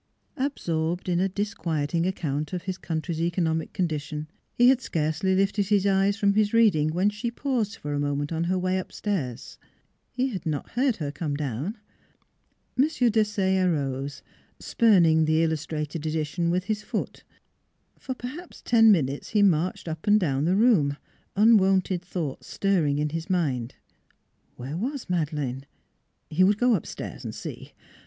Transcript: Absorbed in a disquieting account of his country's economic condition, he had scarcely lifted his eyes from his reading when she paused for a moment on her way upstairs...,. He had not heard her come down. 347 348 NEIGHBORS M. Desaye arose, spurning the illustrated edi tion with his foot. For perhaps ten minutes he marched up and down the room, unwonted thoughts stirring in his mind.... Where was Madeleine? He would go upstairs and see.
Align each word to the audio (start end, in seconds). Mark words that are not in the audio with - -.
Absorbed 0.37 1.07
in 1.07 1.19
a 1.19 1.29
disquieting 1.29 2.07
account 2.07 2.53
of 2.53 2.63
his 2.63 2.79
country's 2.79 3.21
economic 3.21 3.71
condition, 3.71 4.27
he 4.55 4.69
had 4.69 4.81
scarcely 4.81 5.35
lifted 5.35 5.67
his 5.67 5.85
eyes 5.85 6.17
from 6.17 6.33
his 6.33 6.53
reading 6.53 6.89
when 6.89 7.11
she 7.11 7.29
paused 7.29 7.75
for 7.75 7.93
a 7.93 7.99
moment 7.99 8.31
on 8.31 8.45
her 8.45 8.57
way 8.57 8.79
upstairs...,. 8.79 9.59
He 10.11 10.29
had 10.29 10.43
not 10.43 10.69
heard 10.69 10.95
her 10.95 11.11
come 11.11 11.35
down. 11.35 11.77
347 12.77 13.53
348 13.53 13.61
NEIGHBORS 13.61 13.61
M. 13.61 13.69
Desaye 13.69 13.69
arose, 13.69 14.21
spurning 14.59 15.25
the 15.25 15.43
illustrated 15.43 16.07
edi 16.07 16.23
tion 16.23 16.49
with 16.49 16.63
his 16.63 16.81
foot. 16.81 17.23
For 17.99 18.15
perhaps 18.15 18.63
ten 18.63 18.91
minutes 18.91 19.29
he 19.29 19.43
marched 19.43 19.87
up 19.87 20.07
and 20.07 20.19
down 20.19 20.45
the 20.45 20.55
room, 20.55 20.97
unwonted 21.35 22.01
thoughts 22.01 22.47
stirring 22.47 22.97
in 22.97 23.09
his 23.09 23.29
mind.... 23.29 23.75
Where 24.55 24.77
was 24.77 25.11
Madeleine? 25.11 25.67
He 26.27 26.43
would 26.43 26.57
go 26.57 26.73
upstairs 26.73 27.23
and 27.23 27.35
see. 27.35 27.73